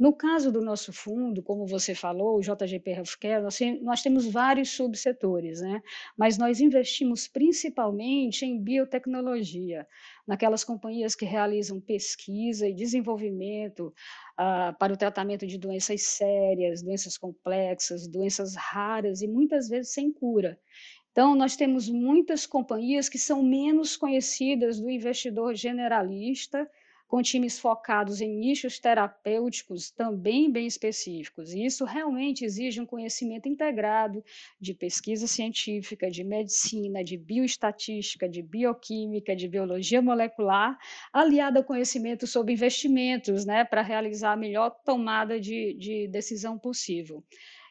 No 0.00 0.14
caso 0.14 0.50
do 0.50 0.62
nosso 0.62 0.94
fundo, 0.94 1.42
como 1.42 1.66
você 1.66 1.94
falou, 1.94 2.38
o 2.38 2.40
JGP 2.40 2.90
Healthcare, 2.90 3.42
nós, 3.42 3.58
nós 3.82 4.02
temos 4.02 4.26
vários 4.26 4.70
subsetores, 4.70 5.60
né? 5.60 5.82
mas 6.16 6.38
nós 6.38 6.58
investimos 6.58 7.28
principalmente 7.28 8.46
em 8.46 8.58
biotecnologia, 8.58 9.86
naquelas 10.26 10.64
companhias 10.64 11.14
que 11.14 11.26
realizam 11.26 11.78
pesquisa 11.78 12.66
e 12.66 12.72
desenvolvimento 12.72 13.88
uh, 14.38 14.74
para 14.78 14.90
o 14.90 14.96
tratamento 14.96 15.46
de 15.46 15.58
doenças 15.58 16.00
sérias, 16.04 16.80
doenças 16.80 17.18
complexas, 17.18 18.08
doenças 18.08 18.56
raras 18.56 19.20
e 19.20 19.28
muitas 19.28 19.68
vezes 19.68 19.92
sem 19.92 20.10
cura. 20.10 20.58
Então, 21.12 21.34
nós 21.34 21.56
temos 21.56 21.90
muitas 21.90 22.46
companhias 22.46 23.06
que 23.06 23.18
são 23.18 23.42
menos 23.42 23.98
conhecidas 23.98 24.80
do 24.80 24.88
investidor 24.88 25.54
generalista, 25.54 26.66
com 27.10 27.20
times 27.20 27.58
focados 27.58 28.20
em 28.20 28.32
nichos 28.32 28.78
terapêuticos 28.78 29.90
também 29.90 30.48
bem 30.48 30.68
específicos. 30.68 31.52
E 31.52 31.64
isso 31.64 31.84
realmente 31.84 32.44
exige 32.44 32.80
um 32.80 32.86
conhecimento 32.86 33.48
integrado 33.48 34.24
de 34.60 34.72
pesquisa 34.72 35.26
científica, 35.26 36.08
de 36.08 36.22
medicina, 36.22 37.02
de 37.02 37.16
bioestatística, 37.16 38.28
de 38.28 38.40
bioquímica, 38.42 39.34
de 39.34 39.48
biologia 39.48 40.00
molecular, 40.00 40.78
aliado 41.12 41.58
ao 41.58 41.64
conhecimento 41.64 42.28
sobre 42.28 42.52
investimentos, 42.52 43.44
né, 43.44 43.64
para 43.64 43.82
realizar 43.82 44.34
a 44.34 44.36
melhor 44.36 44.70
tomada 44.84 45.40
de, 45.40 45.74
de 45.74 46.06
decisão 46.06 46.56
possível. 46.56 47.24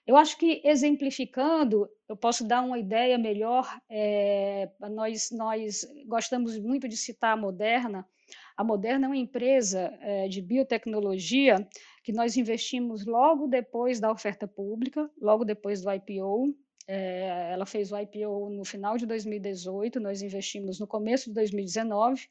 Eu 0.05 0.17
acho 0.17 0.37
que, 0.37 0.61
exemplificando, 0.65 1.87
eu 2.09 2.17
posso 2.17 2.45
dar 2.45 2.61
uma 2.61 2.77
ideia 2.77 3.17
melhor. 3.17 3.79
É, 3.89 4.67
nós, 4.91 5.29
nós 5.31 5.87
gostamos 6.07 6.59
muito 6.59 6.89
de 6.89 6.97
citar 6.97 7.37
a 7.37 7.39
Moderna, 7.39 8.05
a 8.59 8.63
Moderna 8.63 9.05
é 9.05 9.07
uma 9.07 9.15
empresa 9.15 9.97
é, 10.01 10.27
de 10.27 10.41
biotecnologia 10.41 11.65
que 12.03 12.11
nós 12.11 12.35
investimos 12.35 13.05
logo 13.05 13.47
depois 13.47 14.01
da 14.01 14.11
oferta 14.11 14.45
pública, 14.45 15.09
logo 15.17 15.45
depois 15.45 15.81
do 15.81 15.89
IPO. 15.89 16.53
É, 16.85 17.51
ela 17.53 17.65
fez 17.65 17.89
o 17.89 17.97
IPO 17.97 18.49
no 18.49 18.65
final 18.65 18.97
de 18.97 19.05
2018, 19.05 20.01
nós 20.01 20.21
investimos 20.21 20.77
no 20.77 20.85
começo 20.85 21.29
de 21.29 21.35
2019. 21.35 22.27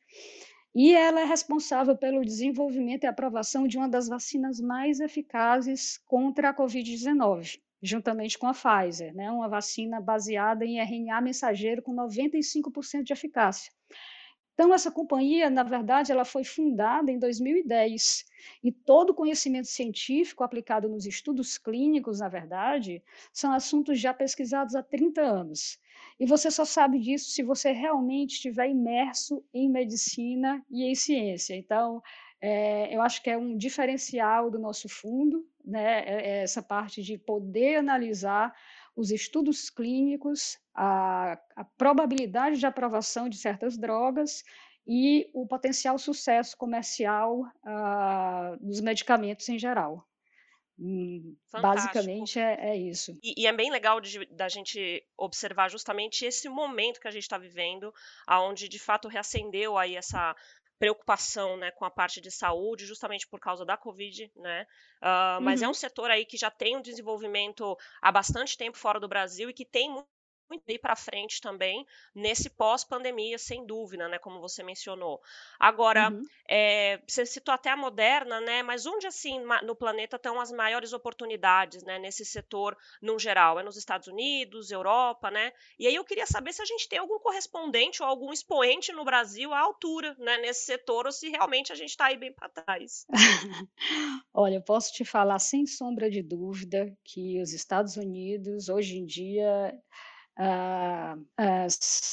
E 0.75 0.95
ela 0.95 1.23
é 1.23 1.25
responsável 1.25 1.97
pelo 1.97 2.23
desenvolvimento 2.23 3.05
e 3.05 3.07
aprovação 3.07 3.67
de 3.67 3.79
uma 3.79 3.89
das 3.89 4.07
vacinas 4.07 4.61
mais 4.61 5.01
eficazes 5.01 5.97
contra 6.07 6.51
a 6.51 6.55
Covid-19, 6.55 7.59
juntamente 7.83 8.39
com 8.39 8.47
a 8.47 8.53
Pfizer, 8.53 9.15
né? 9.15 9.31
uma 9.31 9.49
vacina 9.49 9.99
baseada 9.99 10.63
em 10.67 10.79
RNA 10.79 11.23
mensageiro 11.23 11.81
com 11.81 11.97
95% 11.97 13.03
de 13.03 13.15
eficácia. 13.15 13.73
Então, 14.59 14.75
essa 14.75 14.91
companhia, 14.91 15.49
na 15.49 15.63
verdade, 15.63 16.11
ela 16.11 16.25
foi 16.25 16.43
fundada 16.43 17.13
em 17.13 17.19
2010 17.21 18.25
e 18.65 18.73
todo 18.73 19.11
o 19.11 19.15
conhecimento 19.15 19.69
científico 19.69 20.43
aplicado 20.43 20.89
nos 20.89 21.07
estudos 21.07 21.57
clínicos, 21.57 22.19
na 22.19 22.29
verdade, 22.29 23.01
são 23.33 23.53
assuntos 23.53 24.01
já 24.01 24.13
pesquisados 24.13 24.75
há 24.75 24.83
30 24.83 25.21
anos. 25.21 25.79
E 26.19 26.27
você 26.27 26.51
só 26.51 26.65
sabe 26.65 26.99
disso 26.99 27.31
se 27.31 27.41
você 27.41 27.71
realmente 27.71 28.33
estiver 28.33 28.69
imerso 28.69 29.45
em 29.55 29.71
medicina 29.71 30.61
e 30.69 30.83
em 30.87 30.95
ciência. 30.97 31.55
Então, 31.55 32.03
é, 32.41 32.93
eu 32.93 33.01
acho 33.01 33.23
que 33.23 33.31
é 33.31 33.39
um 33.39 33.57
diferencial 33.57 34.51
do 34.51 34.59
nosso 34.59 34.89
fundo, 34.89 35.47
né, 35.65 36.01
é, 36.01 36.15
é 36.15 36.43
essa 36.43 36.61
parte 36.61 37.01
de 37.01 37.17
poder 37.17 37.77
analisar 37.77 38.53
os 38.99 39.13
estudos 39.13 39.71
clínicos, 39.71 40.59
a, 40.75 41.39
a 41.55 41.65
probabilidade 41.65 42.59
de 42.59 42.67
aprovação 42.67 43.29
de 43.29 43.39
certas 43.39 43.79
drogas 43.79 44.43
e 44.85 45.31
o 45.33 45.47
potencial 45.47 45.97
sucesso 45.99 46.57
comercial 46.57 47.43
uh, 47.43 48.57
dos 48.61 48.81
medicamentos 48.81 49.49
em 49.49 49.57
geral. 49.57 50.05
Hum, 50.81 51.37
basicamente 51.51 52.39
é, 52.39 52.71
é 52.71 52.77
isso. 52.77 53.19
E, 53.23 53.43
e, 53.43 53.47
é 53.47 53.53
bem 53.53 53.69
legal 53.69 54.01
de, 54.01 54.25
da 54.27 54.49
gente 54.49 55.05
observar 55.17 55.69
justamente 55.69 56.25
esse 56.25 56.49
momento 56.49 57.01
que 57.01 57.09
a 57.09 57.11
gente 57.11 57.25
está 57.25 57.37
vivendo, 57.37 57.93
aonde 58.25 58.69
de 58.69 58.79
fato 58.79 59.09
reacendeu 59.09 59.77
aí 59.77 59.97
essa 59.97 60.37
preocupação 60.79 61.57
né, 61.57 61.73
com 61.73 61.85
a 61.85 61.91
parte 61.91 62.21
de 62.21 62.31
saúde, 62.31 62.87
justamente 62.87 63.27
por 63.27 63.41
causa 63.41 63.65
da 63.65 63.77
Covid, 63.77 64.31
né? 64.37 64.65
Uh, 65.03 65.43
mas 65.43 65.61
é 65.61 65.67
um 65.67 65.71
uhum. 65.71 65.75
setor 65.75 66.11
aí 66.11 66.25
que 66.25 66.37
já 66.37 66.51
tem 66.51 66.77
um 66.77 66.83
desenvolvimento 66.83 67.77
há 68.01 68.13
bastante 68.13 68.57
tempo 68.57 68.79
fora 68.79 69.01
do 69.01 69.09
Brasil 69.09 69.51
e 69.51 69.55
que 69.55 69.65
tem 69.65 69.91
muito 69.91 70.07
ir 70.67 70.79
para 70.79 70.97
frente 70.97 71.41
também 71.41 71.87
nesse 72.15 72.51
pós-pandemia, 72.51 73.39
sem 73.39 73.67
dúvida, 73.67 74.09
né? 74.09 74.19
Como 74.19 74.41
você 74.41 74.63
mencionou. 74.63 75.21
Agora, 75.59 76.11
uhum. 76.11 76.25
é, 76.49 77.01
você 77.07 77.27
citou 77.27 77.53
até 77.53 77.71
a 77.71 77.77
Moderna, 77.77 78.41
né? 78.41 78.63
Mas 78.63 78.87
onde 78.87 79.07
assim 79.07 79.41
no 79.65 79.75
planeta 79.75 80.17
estão 80.17 80.41
as 80.41 80.51
maiores 80.51 80.93
oportunidades, 80.93 81.83
né? 81.83 81.99
Nesse 81.99 82.25
setor, 82.25 82.77
no 83.01 83.19
geral, 83.19 83.59
é 83.59 83.63
nos 83.63 83.77
Estados 83.77 84.09
Unidos, 84.09 84.71
Europa, 84.71 85.31
né? 85.31 85.53
E 85.79 85.87
aí 85.87 85.95
eu 85.95 86.05
queria 86.05 86.27
saber 86.27 86.53
se 86.53 86.63
a 86.63 86.67
gente 86.67 86.89
tem 86.89 86.99
algum 86.99 87.19
correspondente 87.19 88.03
ou 88.03 88.09
algum 88.09 88.33
expoente 88.33 88.93
no 88.93 89.05
Brasil 89.05 89.53
à 89.53 89.61
altura, 89.61 90.15
né? 90.19 90.39
Nesse 90.39 90.65
setor, 90.65 91.07
ou 91.07 91.13
se 91.13 91.29
realmente 91.29 91.73
a 91.73 91.77
gente 91.77 91.91
está 91.91 92.07
aí 92.07 92.17
bem 92.17 92.33
para 92.33 92.49
trás. 92.49 93.07
Olha, 94.33 94.57
eu 94.57 94.63
posso 94.63 94.93
te 94.93 95.05
falar 95.05 95.39
sem 95.39 95.67
sombra 95.67 96.11
de 96.11 96.23
dúvida 96.23 96.97
que 97.05 97.41
os 97.41 97.53
Estados 97.53 97.97
Unidos 97.97 98.69
hoje 98.69 98.99
em 98.99 99.05
dia 99.05 99.75
Uh, 100.39 101.27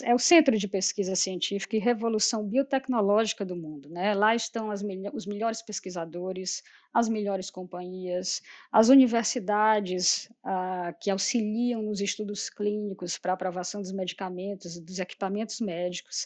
é 0.03 0.15
o 0.15 0.17
centro 0.17 0.58
de 0.58 0.67
pesquisa 0.67 1.15
científica 1.15 1.75
e 1.75 1.79
revolução 1.79 2.44
biotecnológica 2.44 3.46
do 3.46 3.55
mundo. 3.55 3.88
Né? 3.88 4.15
Lá 4.15 4.34
estão 4.34 4.70
os 4.70 5.25
melhores 5.27 5.62
pesquisadores, 5.62 6.63
as 6.96 7.10
melhores 7.10 7.50
companhias, 7.50 8.42
as 8.72 8.88
universidades 8.88 10.30
uh, 10.46 10.96
que 11.02 11.12
auxiliam 11.12 11.82
nos 11.82 12.00
estudos 12.00 12.50
clínicos 12.50 13.18
para 13.18 13.34
aprovação 13.34 13.82
dos 13.82 13.92
medicamentos, 13.92 14.80
dos 14.80 14.98
equipamentos 14.98 15.60
médicos. 15.60 16.25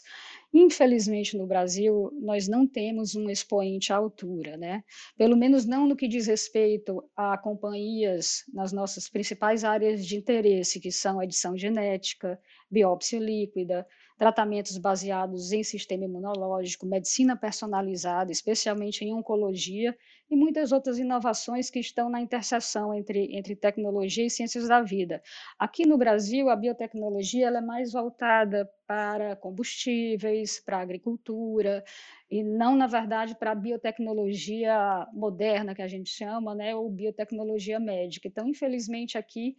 Infelizmente, 0.54 1.36
no 1.36 1.44
Brasil, 1.44 2.12
nós 2.22 2.46
não 2.46 2.68
temos 2.68 3.16
um 3.16 3.28
expoente 3.28 3.92
à 3.92 3.96
altura, 3.96 4.56
né? 4.56 4.84
pelo 5.18 5.36
menos 5.36 5.66
não 5.66 5.88
no 5.88 5.96
que 5.96 6.06
diz 6.06 6.28
respeito 6.28 7.02
a 7.16 7.36
companhias 7.36 8.44
nas 8.54 8.72
nossas 8.72 9.08
principais 9.08 9.64
áreas 9.64 10.06
de 10.06 10.16
interesse, 10.16 10.78
que 10.78 10.92
são 10.92 11.20
edição 11.20 11.58
genética, 11.58 12.40
biópsia 12.70 13.18
líquida, 13.18 13.84
tratamentos 14.20 14.76
baseados 14.76 15.50
em 15.50 15.64
sistema 15.64 16.04
imunológico, 16.04 16.86
medicina 16.86 17.34
personalizada, 17.34 18.30
especialmente 18.30 19.02
em 19.02 19.14
oncologia, 19.14 19.96
e 20.30 20.36
muitas 20.36 20.70
outras 20.72 20.98
inovações 20.98 21.68
que 21.70 21.80
estão 21.80 22.08
na 22.08 22.20
interseção 22.20 22.94
entre, 22.94 23.36
entre 23.36 23.56
tecnologia 23.56 24.24
e 24.24 24.30
ciências 24.30 24.68
da 24.68 24.80
vida. 24.80 25.20
Aqui 25.58 25.84
no 25.86 25.98
Brasil, 25.98 26.48
a 26.48 26.56
biotecnologia 26.56 27.46
ela 27.48 27.58
é 27.58 27.60
mais 27.60 27.92
voltada 27.92 28.70
para 28.86 29.34
combustíveis, 29.36 30.60
para 30.64 30.78
agricultura, 30.80 31.82
e 32.30 32.42
não, 32.44 32.76
na 32.76 32.86
verdade, 32.86 33.34
para 33.36 33.52
a 33.52 33.54
biotecnologia 33.54 35.06
moderna, 35.12 35.74
que 35.74 35.82
a 35.82 35.88
gente 35.88 36.10
chama, 36.10 36.54
né, 36.54 36.74
ou 36.74 36.88
biotecnologia 36.90 37.80
médica. 37.80 38.28
Então, 38.28 38.48
infelizmente, 38.48 39.18
aqui 39.18 39.56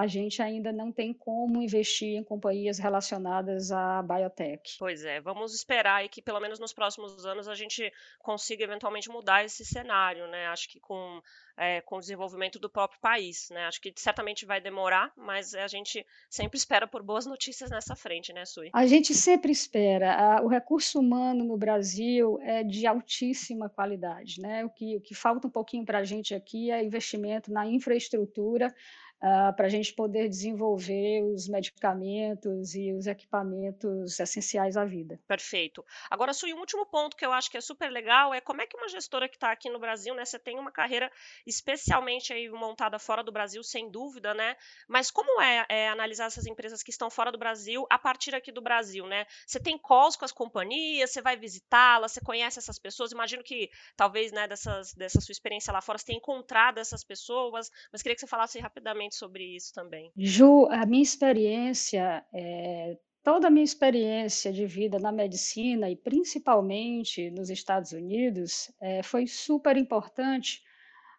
a 0.00 0.06
gente 0.06 0.40
ainda 0.40 0.72
não 0.72 0.90
tem 0.90 1.12
como 1.12 1.60
investir 1.60 2.16
em 2.16 2.24
companhias 2.24 2.78
relacionadas 2.78 3.70
à 3.70 4.02
biotech. 4.02 4.76
Pois 4.78 5.04
é, 5.04 5.20
vamos 5.20 5.54
esperar 5.54 5.96
aí 5.96 6.08
que 6.08 6.22
pelo 6.22 6.40
menos 6.40 6.58
nos 6.58 6.72
próximos 6.72 7.26
anos 7.26 7.46
a 7.46 7.54
gente 7.54 7.92
consiga 8.18 8.64
eventualmente 8.64 9.10
mudar 9.10 9.44
esse 9.44 9.62
cenário, 9.62 10.26
né? 10.28 10.46
Acho 10.46 10.70
que 10.70 10.80
com, 10.80 11.20
é, 11.60 11.82
com 11.82 11.96
o 11.96 12.00
desenvolvimento 12.00 12.58
do 12.58 12.70
próprio 12.70 12.98
país, 13.00 13.50
né? 13.50 13.66
Acho 13.66 13.82
que 13.82 13.92
certamente 13.94 14.46
vai 14.46 14.62
demorar, 14.62 15.12
mas 15.14 15.54
a 15.54 15.68
gente 15.68 16.06
sempre 16.30 16.56
espera 16.56 16.86
por 16.86 17.02
boas 17.02 17.26
notícias 17.26 17.68
nessa 17.68 17.94
frente, 17.94 18.32
né, 18.32 18.46
Sui? 18.46 18.70
A 18.72 18.86
gente 18.86 19.12
sempre 19.12 19.52
espera. 19.52 20.40
O 20.42 20.48
recurso 20.48 20.98
humano 20.98 21.44
no 21.44 21.58
Brasil 21.58 22.38
é 22.40 22.64
de 22.64 22.86
altíssima 22.86 23.68
qualidade, 23.68 24.40
né? 24.40 24.64
O 24.64 24.70
que, 24.70 24.96
o 24.96 25.00
que 25.02 25.14
falta 25.14 25.48
um 25.48 25.50
pouquinho 25.50 25.84
para 25.84 25.98
a 25.98 26.04
gente 26.04 26.34
aqui 26.34 26.70
é 26.70 26.82
investimento 26.82 27.52
na 27.52 27.66
infraestrutura 27.66 28.74
uh, 29.20 29.54
para 29.54 29.66
a 29.66 29.68
gente 29.68 29.92
poder 29.92 30.28
desenvolver 30.28 31.22
os 31.22 31.48
medicamentos 31.48 32.74
e 32.74 32.92
os 32.92 33.06
equipamentos 33.06 34.18
essenciais 34.18 34.76
à 34.76 34.84
vida. 34.84 35.20
Perfeito. 35.26 35.84
Agora, 36.10 36.32
Sui, 36.32 36.52
um 36.52 36.58
último 36.58 36.86
ponto 36.86 37.16
que 37.16 37.24
eu 37.24 37.32
acho 37.32 37.50
que 37.50 37.56
é 37.56 37.60
super 37.60 37.90
legal 37.90 38.34
é 38.34 38.40
como 38.40 38.62
é 38.62 38.66
que 38.66 38.76
uma 38.76 38.88
gestora 38.88 39.28
que 39.28 39.36
está 39.36 39.52
aqui 39.52 39.68
no 39.68 39.78
Brasil, 39.78 40.14
né, 40.14 40.24
você 40.24 40.38
tem 40.38 40.58
uma 40.58 40.72
carreira 40.72 41.10
especialmente 41.50 42.32
aí 42.32 42.48
montada 42.48 42.98
fora 42.98 43.22
do 43.22 43.32
Brasil, 43.32 43.62
sem 43.62 43.90
dúvida, 43.90 44.32
né? 44.32 44.56
Mas 44.88 45.10
como 45.10 45.40
é, 45.42 45.66
é 45.68 45.88
analisar 45.88 46.26
essas 46.26 46.46
empresas 46.46 46.82
que 46.82 46.90
estão 46.90 47.10
fora 47.10 47.30
do 47.30 47.38
Brasil 47.38 47.86
a 47.90 47.98
partir 47.98 48.34
aqui 48.34 48.50
do 48.50 48.62
Brasil, 48.62 49.06
né? 49.06 49.26
Você 49.46 49.60
tem 49.60 49.76
calls 49.76 50.16
com 50.16 50.24
as 50.24 50.32
companhias, 50.32 51.10
você 51.10 51.20
vai 51.20 51.36
visitá-las, 51.36 52.12
você 52.12 52.20
conhece 52.20 52.58
essas 52.58 52.78
pessoas. 52.78 53.12
Imagino 53.12 53.42
que 53.42 53.68
talvez, 53.96 54.32
né, 54.32 54.48
dessas, 54.48 54.94
dessa 54.94 55.20
sua 55.20 55.32
experiência 55.32 55.72
lá 55.72 55.80
fora, 55.80 55.98
você 55.98 56.06
tenha 56.06 56.18
encontrado 56.18 56.78
essas 56.78 57.04
pessoas, 57.04 57.70
mas 57.92 58.02
queria 58.02 58.14
que 58.14 58.20
você 58.20 58.26
falasse 58.26 58.58
rapidamente 58.58 59.16
sobre 59.16 59.44
isso 59.44 59.72
também. 59.74 60.12
Ju, 60.16 60.66
a 60.70 60.86
minha 60.86 61.02
experiência, 61.02 62.24
é, 62.32 62.96
toda 63.22 63.48
a 63.48 63.50
minha 63.50 63.64
experiência 63.64 64.52
de 64.52 64.66
vida 64.66 64.98
na 64.98 65.12
medicina 65.12 65.90
e 65.90 65.96
principalmente 65.96 67.30
nos 67.30 67.50
Estados 67.50 67.92
Unidos, 67.92 68.70
é, 68.80 69.02
foi 69.02 69.26
super 69.26 69.76
importante 69.76 70.62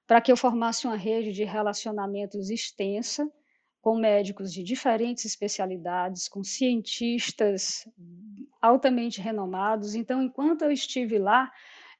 para 0.07 0.21
que 0.21 0.31
eu 0.31 0.37
formasse 0.37 0.85
uma 0.85 0.95
rede 0.95 1.31
de 1.31 1.43
relacionamentos 1.43 2.49
extensa 2.49 3.29
com 3.81 3.97
médicos 3.97 4.53
de 4.53 4.63
diferentes 4.63 5.25
especialidades, 5.25 6.27
com 6.27 6.43
cientistas 6.43 7.87
altamente 8.61 9.19
renomados. 9.19 9.95
Então, 9.95 10.21
enquanto 10.21 10.61
eu 10.61 10.71
estive 10.71 11.17
lá, 11.17 11.51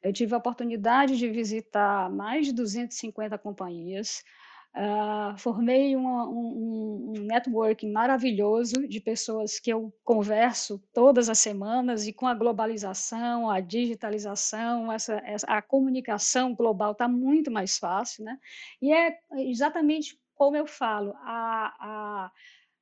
eu 0.04 0.14
tive 0.14 0.34
a 0.36 0.38
oportunidade 0.38 1.18
de 1.18 1.30
visitar 1.30 2.10
mais 2.12 2.46
de 2.46 2.54
250 2.54 3.38
companhias, 3.38 4.24
Uh, 4.74 5.38
formei 5.38 5.98
um, 5.98 6.08
um, 6.08 7.14
networking 7.24 7.92
maravilhoso 7.92 8.88
de 8.88 9.02
pessoas 9.02 9.60
que 9.60 9.70
eu 9.70 9.94
converso 10.02 10.82
todas 10.94 11.28
as 11.28 11.40
semanas 11.40 12.08
e 12.08 12.14
com 12.14 12.26
a 12.26 12.34
globalização, 12.34 13.50
a 13.50 13.60
digitalização, 13.60 14.90
essa, 14.90 15.22
essa 15.26 15.46
a 15.48 15.62
comunicação 15.62 16.56
global 16.56 16.94
está 16.94 17.06
muito 17.06 17.52
mais 17.52 17.78
fácil, 17.78 18.24
né? 18.24 18.40
E 18.82 18.94
é 18.94 19.20
exatamente 19.40 20.18
como 20.36 20.56
eu 20.56 20.66
falo, 20.66 21.14
a, 21.18 21.76
a, 21.80 22.32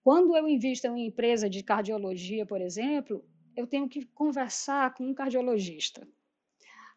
quando 0.03 0.37
eu 0.37 0.47
invisto 0.47 0.85
em 0.85 0.91
uma 0.91 0.99
empresa 0.99 1.49
de 1.49 1.63
cardiologia, 1.63 2.45
por 2.45 2.61
exemplo, 2.61 3.25
eu 3.55 3.65
tenho 3.65 3.89
que 3.89 4.05
conversar 4.05 4.93
com 4.93 5.05
um 5.05 5.13
cardiologista. 5.13 6.07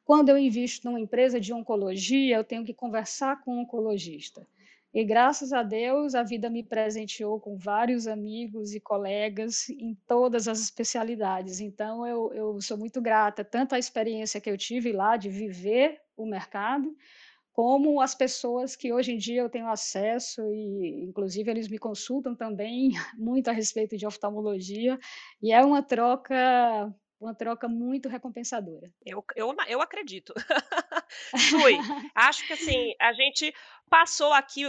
Quando 0.04 0.28
eu 0.28 0.38
invisto 0.38 0.86
numa 0.86 1.00
empresa 1.00 1.40
de 1.40 1.52
oncologia, 1.52 2.36
eu 2.36 2.44
tenho 2.44 2.64
que 2.64 2.74
conversar 2.74 3.40
com 3.42 3.56
um 3.56 3.60
oncologista. 3.60 4.46
E 4.94 5.04
graças 5.04 5.54
a 5.54 5.62
Deus, 5.62 6.14
a 6.14 6.22
vida 6.22 6.50
me 6.50 6.62
presenteou 6.62 7.40
com 7.40 7.56
vários 7.56 8.06
amigos 8.06 8.74
e 8.74 8.80
colegas 8.80 9.70
em 9.70 9.94
todas 10.06 10.46
as 10.46 10.60
especialidades. 10.60 11.60
Então, 11.60 12.06
eu, 12.06 12.30
eu 12.34 12.60
sou 12.60 12.76
muito 12.76 13.00
grata, 13.00 13.42
tanto 13.42 13.74
à 13.74 13.78
experiência 13.78 14.40
que 14.40 14.50
eu 14.50 14.58
tive 14.58 14.92
lá 14.92 15.16
de 15.16 15.30
viver 15.30 15.98
o 16.14 16.26
mercado, 16.26 16.94
como 17.54 18.02
as 18.02 18.14
pessoas 18.14 18.76
que 18.76 18.92
hoje 18.92 19.12
em 19.12 19.16
dia 19.16 19.40
eu 19.40 19.48
tenho 19.48 19.68
acesso 19.68 20.42
e, 20.52 21.04
inclusive, 21.04 21.50
eles 21.50 21.68
me 21.68 21.78
consultam 21.78 22.34
também 22.34 22.90
muito 23.16 23.48
a 23.48 23.52
respeito 23.52 23.96
de 23.96 24.06
oftalmologia, 24.06 24.98
e 25.40 25.52
é 25.52 25.64
uma 25.64 25.82
troca 25.82 26.94
uma 27.22 27.34
troca 27.34 27.68
muito 27.68 28.08
recompensadora. 28.08 28.92
Eu, 29.06 29.24
eu, 29.36 29.54
eu 29.68 29.80
acredito. 29.80 30.34
Fui. 31.50 31.78
Acho 32.16 32.44
que 32.46 32.52
assim, 32.52 32.94
a 33.00 33.12
gente 33.12 33.54
passou 33.92 34.32
aqui 34.32 34.62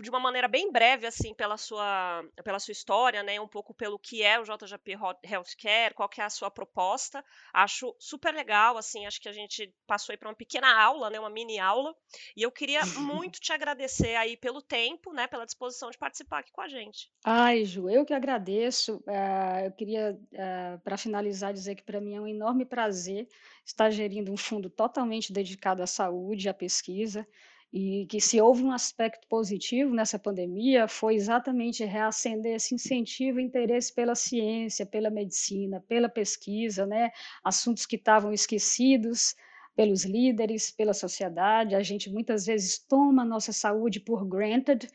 de 0.00 0.08
uma 0.08 0.18
maneira 0.18 0.48
bem 0.48 0.72
breve 0.72 1.06
assim 1.06 1.34
pela 1.34 1.58
sua 1.58 2.24
pela 2.42 2.58
sua 2.58 2.72
história, 2.72 3.22
né, 3.22 3.38
um 3.38 3.46
pouco 3.46 3.74
pelo 3.74 3.98
que 3.98 4.22
é 4.22 4.40
o 4.40 4.42
JJP 4.42 4.96
Healthcare, 5.22 5.92
qual 5.92 6.08
que 6.08 6.18
é 6.18 6.24
a 6.24 6.30
sua 6.30 6.50
proposta. 6.50 7.22
Acho 7.52 7.94
super 7.98 8.32
legal, 8.32 8.78
assim, 8.78 9.04
acho 9.04 9.20
que 9.20 9.28
a 9.28 9.32
gente 9.32 9.70
passou 9.86 10.14
aí 10.14 10.16
para 10.16 10.30
uma 10.30 10.34
pequena 10.34 10.82
aula, 10.82 11.10
né, 11.10 11.20
uma 11.20 11.28
mini 11.28 11.58
aula, 11.58 11.94
e 12.34 12.40
eu 12.40 12.50
queria 12.50 12.80
muito 12.96 13.38
te 13.38 13.52
agradecer 13.52 14.16
aí 14.16 14.34
pelo 14.34 14.62
tempo, 14.62 15.12
né, 15.12 15.26
pela 15.26 15.44
disposição 15.44 15.90
de 15.90 15.98
participar 15.98 16.38
aqui 16.38 16.50
com 16.50 16.62
a 16.62 16.68
gente. 16.68 17.10
Ai, 17.22 17.66
Ju, 17.66 17.90
eu 17.90 18.06
que 18.06 18.14
agradeço. 18.14 18.96
Uh, 19.06 19.66
eu 19.66 19.72
queria, 19.72 20.12
uh, 20.12 20.26
eh, 20.32 20.78
para 20.82 20.96
finalizar, 20.96 21.52
dizer 21.52 21.74
que 21.74 21.82
para 21.82 22.00
mim 22.00 22.14
é 22.14 22.20
um 22.20 22.26
enorme 22.26 22.64
prazer 22.64 23.28
estar 23.62 23.90
gerindo 23.90 24.32
um 24.32 24.38
fundo 24.38 24.70
totalmente 24.70 25.34
dedicado 25.34 25.82
à 25.82 25.86
saúde, 25.86 26.48
à 26.48 26.54
pesquisa 26.54 27.28
e 27.72 28.04
que 28.06 28.20
se 28.20 28.40
houve 28.40 28.64
um 28.64 28.72
aspecto 28.72 29.26
positivo 29.28 29.94
nessa 29.94 30.18
pandemia 30.18 30.88
foi 30.88 31.14
exatamente 31.14 31.84
reacender 31.84 32.56
esse 32.56 32.74
incentivo 32.74 33.38
e 33.38 33.44
interesse 33.44 33.94
pela 33.94 34.14
ciência, 34.14 34.84
pela 34.84 35.08
medicina, 35.08 35.82
pela 35.86 36.08
pesquisa, 36.08 36.84
né? 36.84 37.10
assuntos 37.44 37.86
que 37.86 37.96
estavam 37.96 38.32
esquecidos 38.32 39.36
pelos 39.76 40.04
líderes, 40.04 40.70
pela 40.70 40.92
sociedade. 40.92 41.74
A 41.74 41.82
gente 41.82 42.10
muitas 42.10 42.44
vezes 42.44 42.78
toma 42.78 43.22
a 43.22 43.24
nossa 43.24 43.52
saúde 43.52 44.00
por 44.00 44.26
granted, 44.26 44.88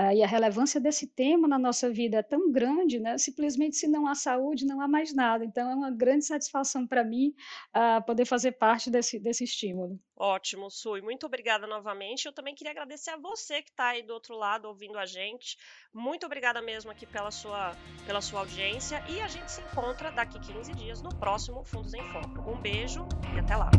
uh, 0.00 0.12
e 0.14 0.22
a 0.22 0.26
relevância 0.26 0.80
desse 0.80 1.06
tema 1.06 1.46
na 1.46 1.58
nossa 1.58 1.90
vida 1.90 2.18
é 2.18 2.22
tão 2.22 2.50
grande, 2.50 2.98
né? 2.98 3.18
Simplesmente 3.18 3.76
se 3.76 3.86
não 3.86 4.06
há 4.06 4.14
saúde, 4.14 4.64
não 4.64 4.80
há 4.80 4.88
mais 4.88 5.14
nada. 5.14 5.44
Então 5.44 5.70
é 5.70 5.74
uma 5.74 5.90
grande 5.90 6.24
satisfação 6.24 6.86
para 6.86 7.04
mim 7.04 7.34
uh, 7.76 8.04
poder 8.04 8.24
fazer 8.24 8.52
parte 8.52 8.90
desse, 8.90 9.18
desse 9.18 9.44
estímulo. 9.44 9.98
Ótimo, 10.16 10.70
Sui. 10.70 11.00
Muito 11.00 11.24
obrigada 11.26 11.66
novamente. 11.66 12.26
Eu 12.26 12.32
também 12.32 12.54
queria 12.54 12.72
agradecer 12.72 13.10
a 13.10 13.16
você 13.16 13.62
que 13.62 13.70
está 13.70 13.88
aí 13.88 14.02
do 14.02 14.12
outro 14.12 14.36
lado 14.36 14.66
ouvindo 14.66 14.98
a 14.98 15.06
gente. 15.06 15.56
Muito 15.92 16.26
obrigada 16.26 16.60
mesmo 16.60 16.90
aqui 16.90 17.06
pela 17.06 17.30
sua, 17.30 17.74
pela 18.06 18.20
sua 18.20 18.40
audiência. 18.40 19.02
E 19.08 19.20
a 19.20 19.28
gente 19.28 19.50
se 19.50 19.60
encontra 19.62 20.10
daqui 20.12 20.38
15 20.38 20.72
dias 20.74 21.02
no 21.02 21.14
próximo 21.14 21.64
Fundos 21.64 21.94
em 21.94 22.02
Foco. 22.12 22.50
Um 22.50 22.60
beijo 22.60 23.06
e 23.34 23.38
até 23.38 23.56
lá. 23.56 23.70